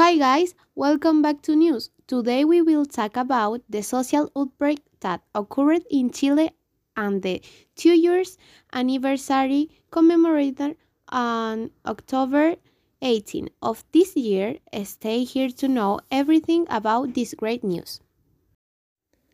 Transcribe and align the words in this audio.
Hi 0.00 0.16
guys, 0.16 0.54
welcome 0.74 1.20
back 1.20 1.42
to 1.42 1.54
news. 1.54 1.90
Today 2.06 2.42
we 2.42 2.62
will 2.62 2.86
talk 2.86 3.18
about 3.18 3.60
the 3.68 3.82
social 3.82 4.32
outbreak 4.34 4.80
that 5.00 5.20
occurred 5.34 5.82
in 5.90 6.08
Chile 6.10 6.52
and 6.96 7.22
the 7.22 7.42
two 7.76 7.92
years 7.92 8.38
anniversary 8.72 9.68
commemorated 9.90 10.78
on 11.10 11.70
October 11.84 12.56
18 13.02 13.50
of 13.60 13.84
this 13.92 14.16
year. 14.16 14.56
Stay 14.84 15.24
here 15.24 15.50
to 15.50 15.68
know 15.68 16.00
everything 16.10 16.66
about 16.70 17.12
this 17.12 17.34
great 17.34 17.62
news. 17.62 18.00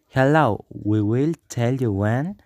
Hello, 0.09 0.64
we 0.69 1.01
will 1.01 1.35
tell 1.48 1.75
you 1.75 1.93
when, 1.93 2.41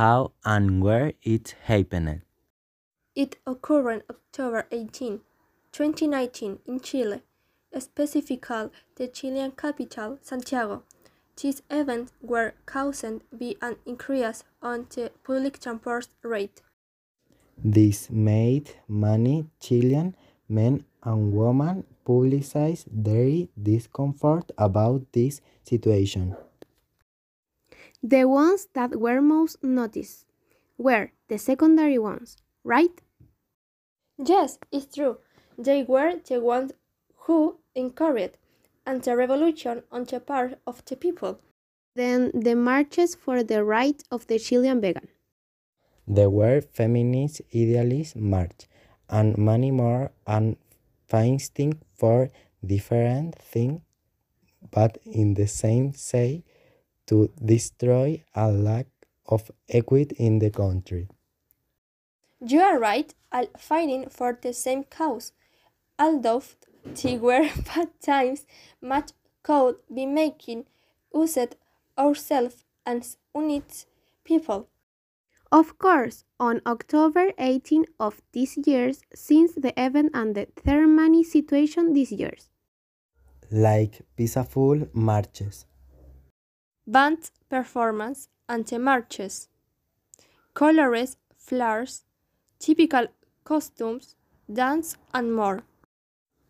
how, 0.00 0.32
and 0.46 0.82
where 0.82 1.12
it 1.22 1.54
happened. 1.64 2.22
It 3.14 3.36
occurred 3.46 3.92
on 3.92 4.02
October 4.08 4.66
18, 4.72 5.20
2019 5.76 6.60
in 6.66 6.80
Chile, 6.80 7.20
specifically 7.78 8.70
the 8.96 9.08
Chilean 9.08 9.52
capital, 9.52 10.18
Santiago. 10.22 10.82
These 11.40 11.62
events 11.70 12.12
were 12.22 12.54
caused 12.64 13.20
by 13.32 13.54
an 13.60 13.76
increase 13.84 14.44
on 14.62 14.86
the 14.94 15.12
public 15.22 15.60
transport 15.60 16.08
rate. 16.22 16.62
This 17.62 18.10
made 18.10 18.70
many 18.88 19.46
Chilean 19.60 20.14
men 20.48 20.84
and 21.02 21.32
women 21.32 21.84
publicize 22.06 22.84
their 22.90 23.48
discomfort 23.60 24.52
about 24.56 25.12
this 25.12 25.40
situation. 25.64 26.36
The 28.02 28.24
ones 28.24 28.68
that 28.74 29.00
were 29.00 29.20
most 29.20 29.62
noticed 29.62 30.26
were 30.78 31.10
the 31.28 31.38
secondary 31.38 31.98
ones, 31.98 32.36
right? 32.62 33.02
Yes, 34.18 34.58
it's 34.70 34.94
true. 34.94 35.18
They 35.58 35.82
were 35.82 36.20
the 36.28 36.40
ones 36.40 36.72
who 37.26 37.58
encouraged 37.76 38.36
anti-revolution 38.84 39.84
on 39.92 40.04
the 40.04 40.18
part 40.18 40.58
of 40.66 40.84
the 40.86 40.96
people. 40.96 41.38
Then 41.94 42.32
the 42.34 42.56
marches 42.56 43.14
for 43.14 43.42
the 43.44 43.62
right 43.64 44.02
of 44.10 44.26
the 44.26 44.38
Chilean 44.38 44.80
vegan. 44.80 45.08
There 46.08 46.30
were 46.30 46.60
feminist 46.60 47.42
idealist 47.54 48.16
march 48.16 48.66
and 49.08 49.38
many 49.38 49.70
more 49.70 50.10
and 50.26 50.56
fighting 51.06 51.80
for 51.94 52.30
different 52.64 53.36
things 53.36 53.80
but 54.70 54.98
in 55.04 55.34
the 55.34 55.46
same 55.46 55.92
say 55.94 56.44
to 57.06 57.30
destroy 57.44 58.22
a 58.34 58.50
lack 58.50 58.86
of 59.26 59.50
equity 59.68 60.16
in 60.18 60.38
the 60.38 60.50
country. 60.50 61.08
You 62.40 62.60
are 62.60 62.78
right, 62.78 63.12
all 63.32 63.46
fighting 63.58 64.08
for 64.10 64.38
the 64.40 64.52
same 64.52 64.84
cause, 64.84 65.32
although 65.98 66.42
they 67.02 67.16
were 67.18 67.48
bad 67.74 67.90
times, 68.00 68.46
much 68.80 69.12
could 69.42 69.76
be 69.92 70.06
making 70.06 70.66
used 71.14 71.56
ourselves 71.98 72.64
as 72.84 73.16
unit 73.34 73.86
people. 74.24 74.68
Of 75.52 75.78
course, 75.78 76.24
on 76.40 76.60
October 76.66 77.32
18 77.38 77.86
of 78.00 78.20
this 78.32 78.58
year, 78.66 78.92
since 79.14 79.54
the 79.54 79.72
event 79.80 80.10
and 80.12 80.34
the 80.34 80.48
ceremony 80.64 81.22
situation 81.22 81.92
this 81.92 82.10
year. 82.10 82.34
Like 83.50 84.02
peaceful 84.16 84.88
marches. 84.92 85.66
Band 86.86 87.30
performance 87.48 88.28
and 88.48 88.66
the 88.66 88.78
marches. 88.78 89.48
Colors, 90.54 91.16
flowers, 91.36 92.04
typical 92.58 93.06
costumes, 93.44 94.16
dance 94.52 94.96
and 95.14 95.34
more. 95.34 95.62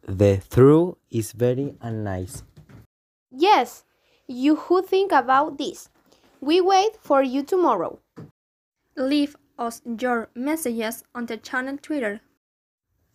The 0.06 0.36
through 0.36 0.98
is 1.10 1.32
very 1.32 1.74
nice. 1.82 2.44
Yes, 3.30 3.84
you 4.28 4.56
who 4.56 4.82
think 4.82 5.10
about 5.10 5.58
this. 5.58 5.90
We 6.40 6.60
wait 6.60 6.96
for 7.00 7.22
you 7.22 7.42
tomorrow. 7.42 7.98
Leave 8.96 9.36
us 9.58 9.82
your 9.84 10.28
messages 10.34 11.02
on 11.14 11.26
the 11.26 11.36
channel 11.36 11.76
Twitter. 11.76 12.20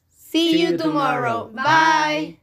See 0.09 0.61
you 0.61 0.77
tomorrow. 0.77 1.49
Bye. 1.53 2.39